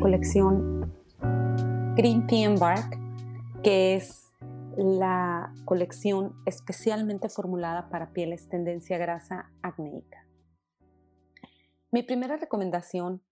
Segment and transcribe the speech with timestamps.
[0.00, 0.94] colección
[1.96, 2.96] Green Tea and Bark,
[3.64, 4.32] que es
[4.76, 10.24] la colección especialmente formulada para pieles tendencia grasa acnéica.
[11.90, 13.24] Mi primera recomendación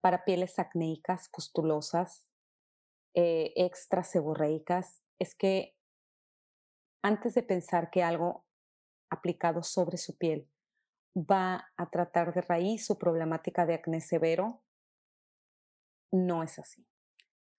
[0.00, 2.28] para pieles acnéicas, pustulosas,
[3.14, 5.76] eh, extra seborreicas, es que
[7.02, 8.44] antes de pensar que algo
[9.08, 10.48] aplicado sobre su piel
[11.16, 14.62] va a tratar de raíz su problemática de acné severo,
[16.10, 16.86] no es así.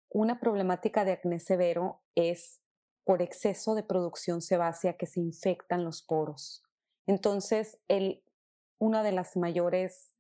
[0.10, 2.62] Una problemática de acné severo es
[3.04, 6.64] por exceso de producción sebácea que se infectan los poros.
[7.08, 8.24] Entonces, el,
[8.80, 10.16] una de las mayores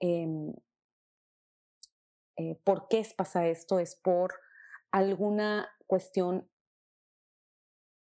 [0.00, 0.26] eh,
[2.40, 4.32] eh, por qué pasa esto es por
[4.90, 6.50] alguna cuestión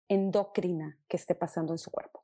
[0.10, 2.24] endocrina que esté pasando en su cuerpo.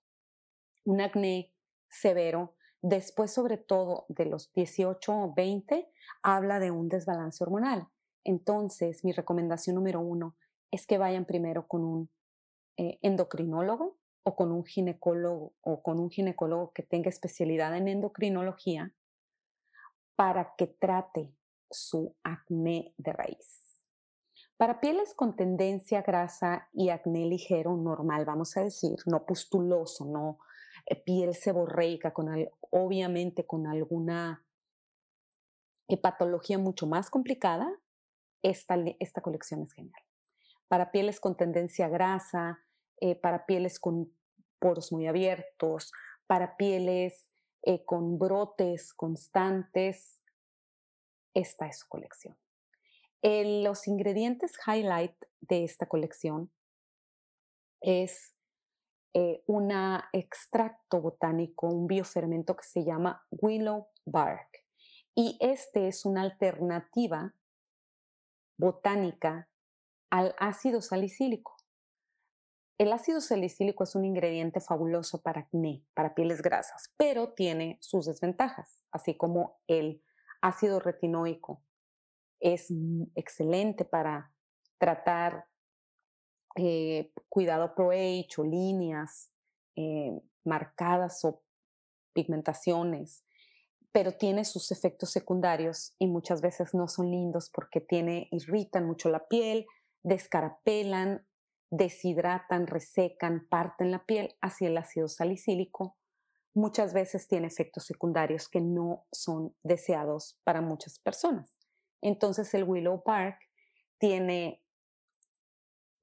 [0.86, 1.56] Un acné
[1.90, 5.90] severo, después sobre todo de los 18 o 20,
[6.22, 7.88] habla de un desbalance hormonal.
[8.24, 10.36] Entonces, mi recomendación número uno
[10.70, 12.10] es que vayan primero con un
[12.78, 18.94] eh, endocrinólogo o con un ginecólogo o con un ginecólogo que tenga especialidad en endocrinología
[20.16, 21.34] para que trate
[21.72, 23.86] su acné de raíz.
[24.58, 30.40] Para pieles con tendencia grasa y acné ligero, normal, vamos a decir, no pustuloso, no
[31.06, 32.30] piel seborreica, con
[32.72, 34.46] obviamente con alguna
[35.98, 37.72] patología mucho más complicada,
[38.42, 40.02] esta, esta colección es genial.
[40.68, 42.60] Para pieles con tendencia grasa,
[43.00, 44.12] eh, para pieles con
[44.60, 45.92] poros muy abiertos,
[46.28, 47.32] para pieles
[47.64, 50.22] eh, con brotes constantes,
[51.34, 52.38] esta es su colección.
[53.22, 56.52] los ingredientes highlight de esta colección
[57.82, 58.36] es
[59.14, 59.72] eh, un
[60.12, 64.64] extracto botánico, un biofermento que se llama willow bark.
[65.16, 67.36] Y este es una alternativa
[68.58, 69.50] botánica
[70.10, 71.56] al ácido salicílico.
[72.80, 78.08] El ácido salicílico es un ingrediente fabuloso para acné, para pieles grasas, pero tiene sus
[78.08, 80.04] desventajas, así como el
[80.42, 81.64] ácido retinoico
[82.40, 82.68] es
[83.16, 84.34] excelente para
[84.78, 85.48] tratar
[86.56, 89.32] eh, cuidado pro-age o líneas
[89.76, 91.42] eh, marcadas o
[92.14, 93.24] pigmentaciones,
[93.92, 99.10] pero tiene sus efectos secundarios y muchas veces no son lindos porque tiene, irritan mucho
[99.10, 99.66] la piel,
[100.04, 101.26] descarapelan,
[101.70, 105.98] deshidratan, resecan, parten la piel hacia el ácido salicílico.
[106.54, 111.56] Muchas veces tiene efectos secundarios que no son deseados para muchas personas.
[112.02, 113.40] Entonces el Willow Park
[113.98, 114.63] tiene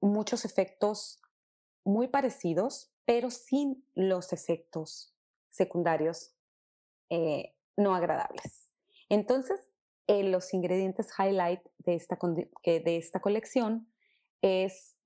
[0.01, 1.21] muchos efectos
[1.83, 5.15] muy parecidos, pero sin los efectos
[5.49, 6.35] secundarios
[7.09, 8.71] eh, no agradables.
[9.09, 9.59] Entonces,
[10.07, 12.17] eh, los ingredientes highlight de esta,
[12.63, 13.91] de esta colección
[14.41, 14.97] es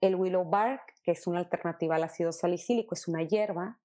[0.00, 3.80] el willow bark, que es una alternativa al ácido salicílico, es una hierba,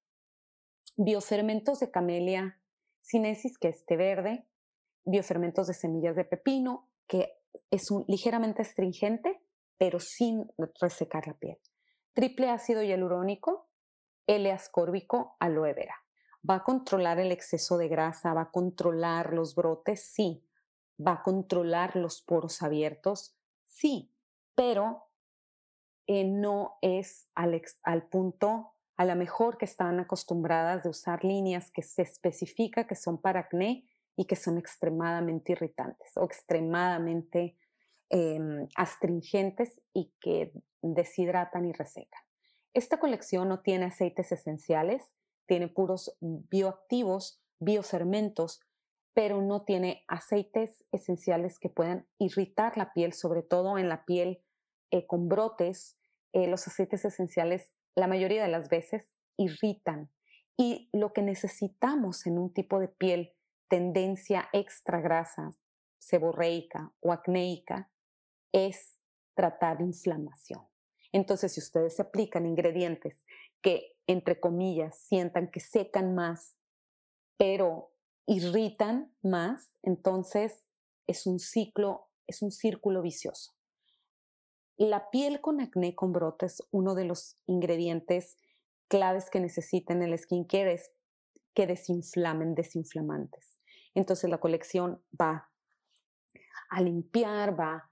[0.98, 2.60] biofermentos de camelia
[3.02, 4.46] sinensis, que es té verde,
[5.06, 7.34] biofermentos de semillas de pepino, que
[7.72, 9.42] es un, ligeramente astringente,
[9.80, 10.46] pero sin
[10.80, 11.58] resecar la piel.
[12.14, 13.70] Triple ácido hialurónico,
[14.28, 15.96] L-ascórbico, aloe vera.
[16.48, 18.34] ¿Va a controlar el exceso de grasa?
[18.34, 20.04] ¿Va a controlar los brotes?
[20.04, 20.46] Sí.
[21.06, 23.36] ¿Va a controlar los poros abiertos?
[23.66, 24.14] Sí,
[24.54, 25.08] pero
[26.08, 31.82] eh, no es al, punto, a lo mejor que están acostumbradas de usar líneas que
[31.82, 37.58] se especifica que son para acné y que son extremadamente irritantes o extremadamente
[38.12, 42.22] Em, astringentes y que deshidratan y resecan.
[42.74, 45.14] Esta colección no tiene aceites esenciales,
[45.46, 48.62] tiene puros bioactivos, biofermentos,
[49.14, 54.42] pero no tiene aceites esenciales que puedan irritar la piel, sobre todo en la piel
[54.90, 55.96] eh, con brotes.
[56.34, 60.10] Eh, los aceites esenciales la mayoría de las veces irritan
[60.58, 63.36] y lo que necesitamos en un tipo de piel
[63.68, 65.52] tendencia extra grasa,
[66.00, 67.92] seborreica o acnéica
[68.52, 69.00] es
[69.36, 70.68] tratar inflamación.
[71.12, 73.26] Entonces, si ustedes se aplican ingredientes
[73.62, 76.56] que, entre comillas, sientan que secan más,
[77.38, 77.94] pero
[78.26, 80.68] irritan más, entonces
[81.08, 83.54] es un ciclo, es un círculo vicioso.
[84.78, 88.38] La piel con acné con brotes, uno de los ingredientes
[88.88, 90.92] claves que necesitan el skincare es
[91.54, 93.60] que desinflamen desinflamantes.
[93.96, 95.50] Entonces la colección va
[96.70, 97.89] a limpiar, va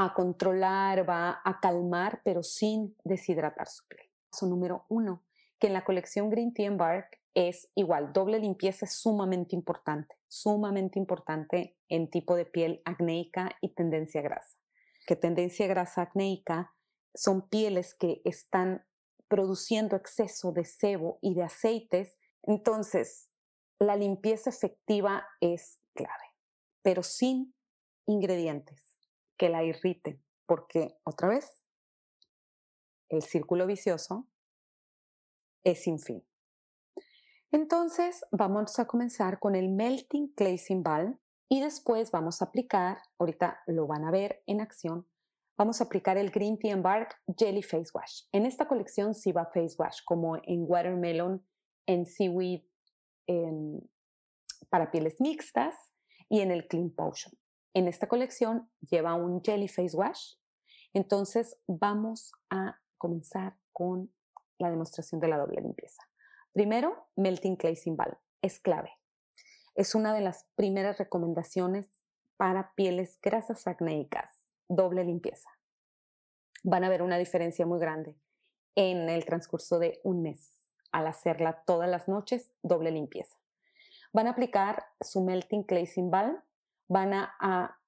[0.00, 4.08] a controlar, va a calmar, pero sin deshidratar su piel.
[4.30, 5.24] Paso número uno,
[5.58, 10.14] que en la colección Green Tea and Bark es igual, doble limpieza es sumamente importante.
[10.28, 14.56] sumamente importante en tipo de piel acnéica y tendencia grasa.
[15.06, 16.74] Que tendencia grasa acnéica
[17.14, 18.84] son pieles que están
[19.26, 22.18] produciendo exceso de sebo y de aceites.
[22.42, 23.30] Entonces,
[23.80, 26.36] la limpieza efectiva es clave,
[26.82, 27.54] pero sin
[28.06, 28.87] ingredientes
[29.38, 31.64] que la irriten, porque otra vez,
[33.08, 34.28] el círculo vicioso
[35.64, 36.24] es sin fin.
[37.50, 41.18] Entonces, vamos a comenzar con el Melting Cleansing Balm
[41.48, 45.08] y después vamos a aplicar, ahorita lo van a ver en acción,
[45.56, 48.24] vamos a aplicar el Green Tea and Bark Jelly Face Wash.
[48.32, 51.42] En esta colección sí va Face Wash, como en Watermelon,
[51.86, 52.62] en Seaweed,
[54.68, 55.74] para pieles mixtas
[56.28, 57.32] y en el Clean Potion.
[57.78, 60.34] En esta colección lleva un Jelly Face Wash.
[60.94, 64.12] Entonces vamos a comenzar con
[64.58, 66.02] la demostración de la doble limpieza.
[66.52, 68.16] Primero, Melting Clay Balm.
[68.42, 68.90] Es clave.
[69.76, 72.02] Es una de las primeras recomendaciones
[72.36, 74.28] para pieles grasas acnéicas.
[74.68, 75.48] Doble limpieza.
[76.64, 78.16] Van a ver una diferencia muy grande
[78.74, 83.38] en el transcurso de un mes al hacerla todas las noches, doble limpieza.
[84.12, 86.42] Van a aplicar su Melting Cleansing Balm,
[86.88, 87.78] van a,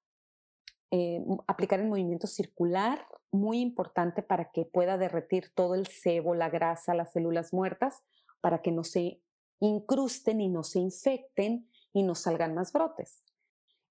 [0.91, 6.49] eh, aplicar el movimiento circular, muy importante para que pueda derretir todo el sebo, la
[6.49, 8.03] grasa, las células muertas,
[8.41, 9.21] para que no se
[9.59, 13.23] incrusten y no se infecten y no salgan más brotes.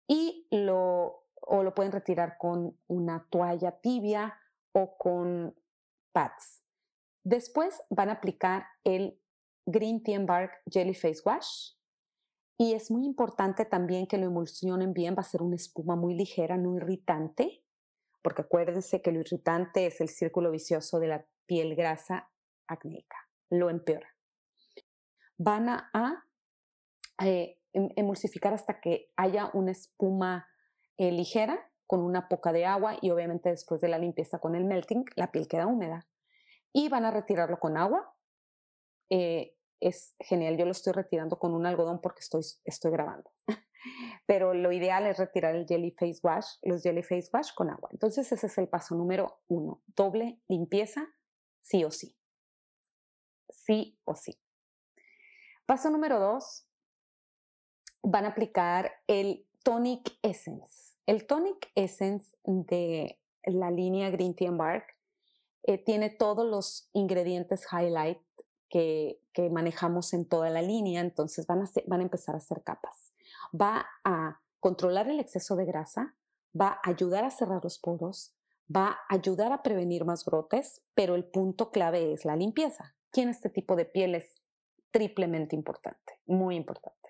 [0.07, 4.39] Y lo, o lo pueden retirar con una toalla tibia
[4.73, 5.55] o con
[6.13, 6.63] pads.
[7.23, 9.21] Después van a aplicar el
[9.67, 11.73] Green Tea and Bark Jelly Face Wash.
[12.61, 16.15] Y es muy importante también que lo emulsionen bien, va a ser una espuma muy
[16.15, 17.65] ligera, no irritante,
[18.23, 22.31] porque acuérdense que lo irritante es el círculo vicioso de la piel grasa
[22.67, 23.17] acnéica,
[23.49, 24.09] lo empeora
[25.43, 26.27] van a,
[27.25, 30.47] eh, em, emulsificar hasta que haya una espuma
[30.99, 34.67] eh, ligera con una poca de agua y obviamente después de la limpieza con el
[34.67, 36.07] melting la piel queda húmeda.
[36.75, 38.15] Y van a retirarlo con agua.
[39.09, 43.31] Eh, es genial, yo lo estoy retirando con un algodón porque estoy, estoy grabando.
[44.27, 47.89] Pero lo ideal es retirar el Jelly Face Wash, los Jelly Face Wash con agua.
[47.93, 49.83] Entonces ese es el paso número uno.
[49.97, 51.09] Doble limpieza,
[51.63, 52.17] sí o sí.
[53.49, 54.39] Sí o sí.
[55.67, 56.67] Paso número dos,
[58.03, 60.97] van a aplicar el Tonic Essence.
[61.07, 64.97] El Tonic Essence de la línea Green Tea and Bark
[65.63, 68.19] eh, tiene todos los ingredientes highlight
[68.71, 69.21] que,
[69.51, 73.13] manejamos en toda la línea, entonces van a, van a empezar a hacer capas.
[73.59, 76.15] Va a controlar el exceso de grasa,
[76.59, 78.35] va a ayudar a cerrar los poros,
[78.75, 82.95] va a ayudar a prevenir más brotes, pero el punto clave es la limpieza.
[83.11, 84.41] ¿Quién este tipo de pieles
[84.91, 87.09] triplemente importante, muy importante.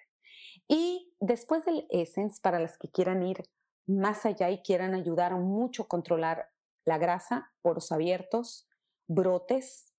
[0.68, 3.42] Y después del Essence, para las que quieran ir
[3.86, 6.50] más allá y quieran ayudar mucho a controlar
[6.84, 8.68] la grasa, poros abiertos,
[9.06, 9.89] brotes,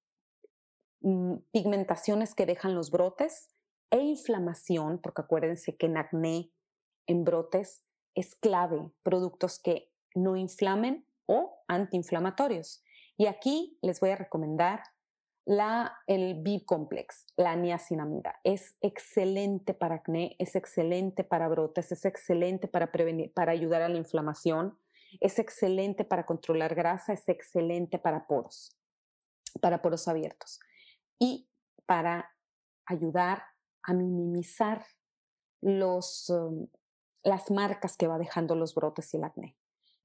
[1.51, 3.49] pigmentaciones que dejan los brotes
[3.89, 6.51] e inflamación, porque acuérdense que en acné,
[7.07, 7.83] en brotes,
[8.15, 12.83] es clave productos que no inflamen o antiinflamatorios.
[13.17, 14.83] Y aquí les voy a recomendar
[15.45, 22.67] la, el B-complex, la niacinamida, es excelente para acné, es excelente para brotes, es excelente
[22.67, 24.77] para prevenir, para ayudar a la inflamación,
[25.19, 28.77] es excelente para controlar grasa, es excelente para poros,
[29.59, 30.59] para poros abiertos
[31.21, 31.47] y
[31.85, 32.35] para
[32.87, 33.43] ayudar
[33.83, 34.83] a minimizar
[35.61, 36.67] los, um,
[37.23, 39.55] las marcas que va dejando los brotes y el acné.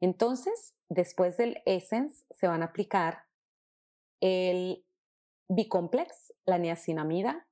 [0.00, 3.24] Entonces, después del Essence, se van a aplicar
[4.20, 4.84] el
[5.48, 7.48] bicomplex, la niacinamida.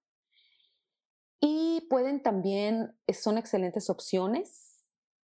[1.40, 4.90] Y pueden también, eh, son excelentes opciones,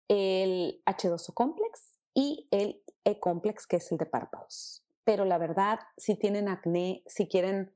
[0.07, 4.85] el H2O complex y el E-complex, que es el de párpados.
[5.03, 7.73] Pero la verdad, si tienen acné, si quieren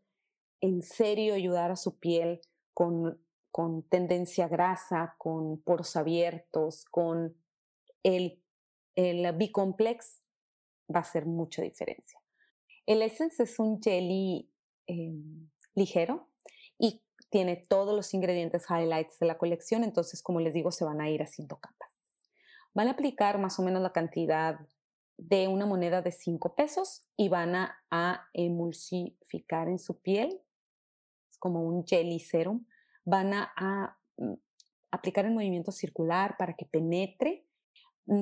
[0.66, 2.42] en serio ayudar a su piel
[2.74, 3.20] con,
[3.52, 7.36] con tendencia grasa, con poros abiertos, con
[8.04, 8.42] el,
[8.96, 10.22] el B-complex,
[10.94, 12.20] va a hacer mucha diferencia.
[12.86, 14.50] El Essence es un jelly
[14.88, 16.30] Em, ligero
[16.78, 21.02] y tiene todos los ingredientes highlights de la colección, entonces como les digo, se van
[21.02, 21.92] a ir haciendo capas.
[22.74, 24.60] Van a aplicar más o menos la cantidad
[25.18, 30.40] de una moneda de 5 pesos y van a, emulsificar en su piel,
[31.38, 32.66] como un jelly serum,
[33.04, 34.34] van a, mm,
[34.92, 37.46] aplicar el movimiento circular para que penetre,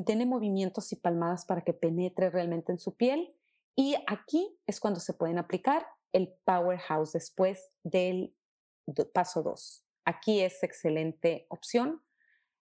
[0.05, 3.36] tiene movimientos y palmadas para que penetre realmente en su piel
[3.75, 8.36] y aquí es cuando se pueden aplicar el powerhouse después del
[9.13, 9.86] paso 2.
[10.05, 12.01] Aquí es excelente opción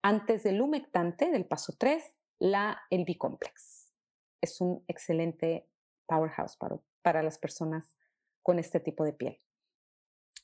[0.03, 2.01] Antes del humectante, del paso 3,
[2.39, 3.93] la, el B-complex.
[4.41, 5.69] Es un excelente
[6.07, 7.97] powerhouse para, para las personas
[8.43, 9.41] con este tipo de piel.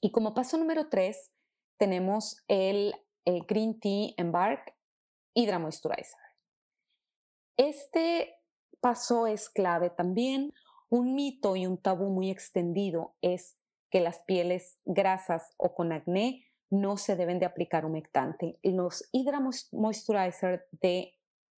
[0.04, 1.32] Y como paso número 3,
[1.78, 2.92] tenemos el
[3.24, 4.74] eh, Green Tea Embark
[5.32, 6.18] Hydra Moisturizer.
[7.56, 8.34] Este
[8.80, 10.52] paso es clave también.
[10.88, 16.46] Un mito y un tabú muy extendido es que las pieles grasas o con acné
[16.68, 18.58] no se deben de aplicar humectante.
[18.64, 19.40] Los Hydra
[19.70, 21.14] Moisturizer de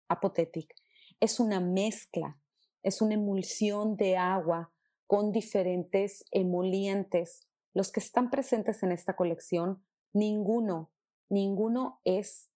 [0.08, 0.74] Apothetic
[1.18, 2.38] es una mezcla,
[2.82, 4.70] es una emulsión de agua
[5.06, 7.48] con diferentes emolientes.
[7.74, 10.92] Los que están presentes en esta colección, ninguno,
[11.28, 12.50] ninguno es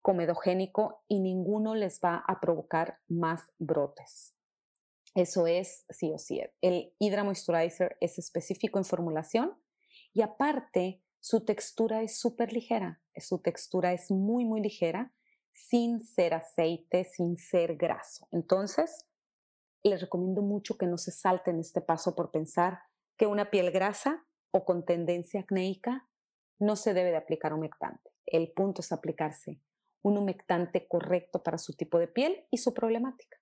[0.00, 4.34] comedogénico y ninguno les va a provocar más brotes.
[5.14, 6.40] Eso es sí o sí.
[6.62, 9.62] El Hydra Moisturizer es específico en formulación
[10.14, 15.12] y aparte su textura es súper ligera, su textura es muy, muy ligera,
[15.52, 18.26] sin ser aceite, sin ser graso.
[18.32, 19.06] Entonces,
[19.82, 22.80] les recomiendo mucho que no se salten este paso por pensar
[23.18, 26.08] que una piel grasa o con tendencia acnéica
[26.58, 28.10] no se debe de aplicar humectante.
[28.24, 29.60] El punto es aplicarse
[30.02, 33.38] un humectante correcto para su tipo de piel y su problemática.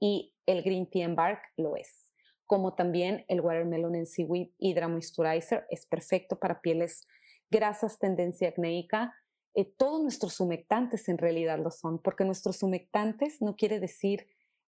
[0.00, 2.10] Y el Green Tea and Bark lo es
[2.50, 7.06] como también el Watermelon and Seaweed Hydra Moisturizer es perfecto para pieles
[7.48, 9.14] grasas, tendencia acnéica.
[9.54, 14.26] Eh, todos nuestros humectantes en realidad lo son, porque nuestros humectantes no quiere decir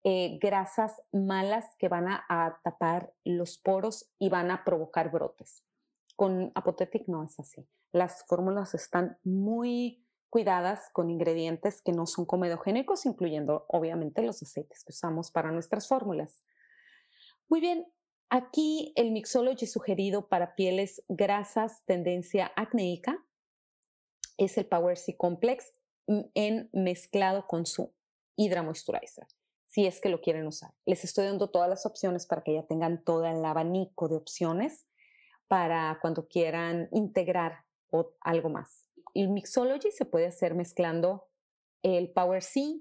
[0.04, 5.64] eh, grasas malas que van a, tapar los poros y van a provocar brotes.
[6.16, 7.68] Con Apothetic no es así.
[7.92, 14.84] Las fórmulas están muy cuidadas con ingredientes que no son comedogénicos, incluyendo obviamente los aceites
[14.84, 16.42] que usamos para nuestras fórmulas.
[17.48, 17.86] Muy bien,
[18.28, 23.24] aquí el Mixology sugerido para pieles grasas, tendencia acnéica,
[24.36, 25.72] es el Power C Complex
[26.06, 27.92] mm, en mezclado con su
[28.36, 29.26] Hydra Moisturizer,
[29.68, 30.72] si es que lo quieren usar.
[30.87, 34.87] Les estoy dando todas las opciones para que ya tengan todo el abanico de opciones
[35.46, 37.64] para cuando quieran integrar
[38.20, 38.87] algo más.
[39.14, 41.28] El Mixology se puede hacer mezclando
[41.82, 42.80] el Power C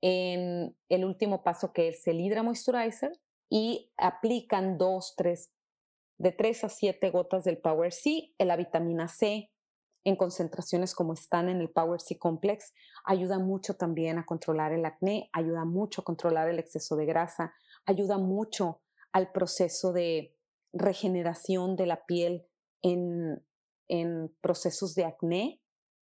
[0.00, 3.12] en el último paso que es el Hydra Moisturizer
[3.50, 5.52] y aplican dos, tres,
[6.18, 9.50] de tres a siete gotas del Power C, la vitamina C
[10.06, 12.72] en concentraciones como están en el Power C Complex,
[13.04, 17.52] ayuda mucho también a controlar el acné, ayuda mucho a controlar el exceso de grasa,
[17.86, 20.32] ayuda mucho al proceso de
[20.72, 22.46] regeneración de la piel
[22.82, 23.42] en,
[24.40, 25.60] procesos de acné.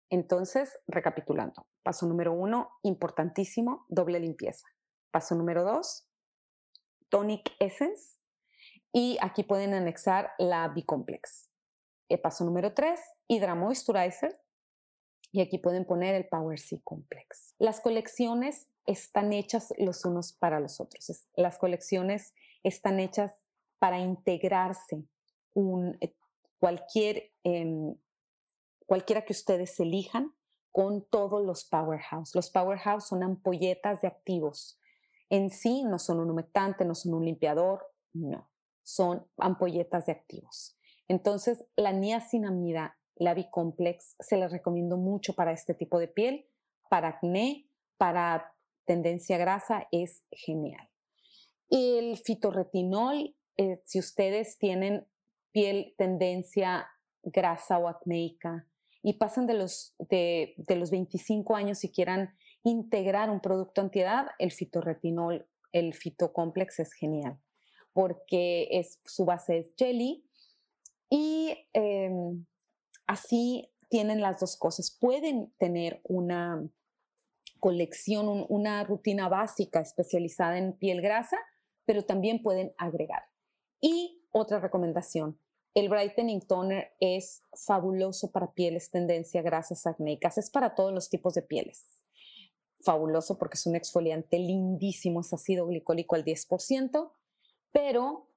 [0.10, 4.66] Entonces, recapitulando, paso número uno, importantísimo, doble limpieza.
[5.12, 6.08] Paso número dos,
[7.10, 8.18] Tonic Essence
[8.92, 11.51] y aquí pueden anexar la B-Complex.
[12.14, 14.40] El paso número 3, Hydra Moisturizer
[15.32, 17.56] y aquí pueden poner el Power C Complex.
[17.58, 21.26] Las colecciones están hechas los unos para los otros.
[21.36, 23.34] Las colecciones están hechas
[23.80, 25.06] para integrarse
[25.54, 26.16] un, eh,
[26.60, 27.96] cualquier, em,
[28.86, 30.34] cualquiera que ustedes elijan
[30.72, 32.36] con todos los powerhouse.
[32.36, 34.78] Los powerhouse son ampolletas de activos
[35.32, 38.50] en sí no son un humectante, no son un limpiador, no,
[38.84, 40.78] son ampolletas de activos.
[41.12, 46.48] Entonces, la niacinamida, la bicomplex, se la recomiendo mucho para este tipo de piel,
[46.90, 50.90] para acné, para tendencia grasa, es genial.
[51.70, 55.06] El fitorretinol, eh, si ustedes tienen
[55.52, 56.88] piel tendencia
[57.24, 58.66] grasa o acnéica
[59.04, 64.54] y pasan de los, de, los 25 años y quieran integrar un producto antiedad, el
[64.54, 67.38] fitorretinol, el fitocomplex es genial,
[67.92, 70.26] porque es, su base es jelly
[71.12, 72.46] y em,
[73.06, 74.90] así tienen las dos cosas.
[74.90, 76.68] Pueden tener una
[77.60, 81.38] colección, una rutina básica especializada en piel grasa,
[81.86, 83.26] pero también pueden agregar.
[83.80, 85.38] Y otra recomendación,
[85.76, 91.34] el Brightening Toner es fabuloso para pieles tendencia grasas acnéicas, es para todos los tipos
[91.36, 92.02] de pieles
[92.82, 97.12] fabuloso porque es un exfoliante lindísimo, es ácido glicólico al 10%,
[97.72, 98.28] pero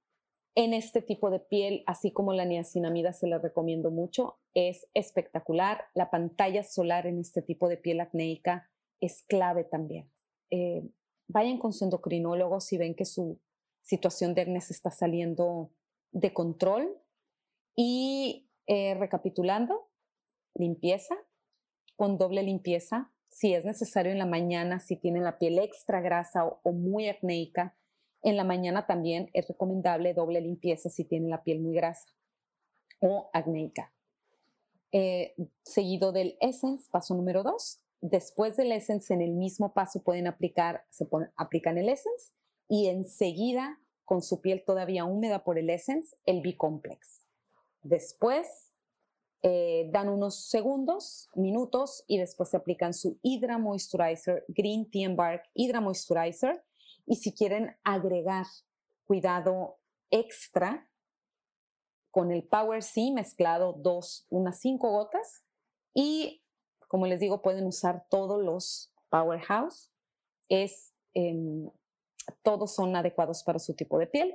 [0.54, 5.86] en este tipo de piel, así como la niacinamida se la recomiendo mucho, es espectacular.
[5.94, 8.70] La pantalla solar en este tipo de piel acnéica
[9.00, 10.10] es clave también.
[10.50, 10.88] Eh,
[11.26, 13.40] vayan con su endocrinólogo si ven que su
[13.82, 15.72] situación de acné se está saliendo
[16.12, 16.96] de control.
[17.76, 19.90] Y eh, recapitulando,
[20.54, 21.16] limpieza,
[21.96, 26.46] con doble limpieza, si es necesario en la mañana, si tienen la piel extra grasa
[26.46, 27.76] o, muy acnéica.
[28.24, 32.08] En la mañana también es recomendable doble limpieza si tienen la piel muy grasa
[33.00, 33.92] o acnéica.
[34.92, 40.26] Eh, seguido del Essence, paso número dos, después del Essence, en el mismo paso pueden
[40.26, 42.32] aplicar, se aplican el Essence
[42.66, 47.26] y enseguida, con su piel todavía húmeda por el Essence, el B-Complex.
[47.82, 48.74] Después
[49.42, 55.16] eh, dan unos segundos, minutos y después se aplican su Hydra Moisturizer, Green Tea and
[55.16, 56.64] Bark Hydra Moisturizer.
[57.06, 58.46] Y si quieren agregar
[59.04, 59.78] cuidado
[60.10, 60.88] extra
[62.10, 65.44] con el Power C mezclado dos, unas cinco gotas
[65.92, 66.42] y
[66.88, 69.90] como les digo pueden usar todos los Powerhouse.
[70.48, 71.70] Es, em,
[72.42, 74.34] todos son adecuados para su tipo de piel.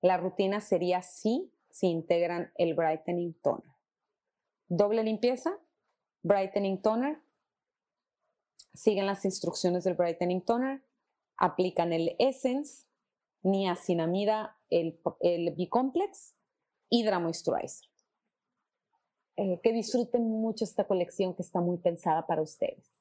[0.00, 3.74] La rutina sería si si integran el Brightening Toner.
[4.68, 5.56] Doble limpieza,
[6.22, 7.20] Brightening Toner,
[8.74, 10.82] siguen las instrucciones del Brightening Toner,
[11.40, 12.84] aplican el Essence,
[13.42, 16.36] niacinamida, el, el B-Complex,
[16.90, 17.88] Hydra Moisturizer.
[19.36, 22.99] Eh, que disfruten mucho esta colección que está muy pensada para ustedes.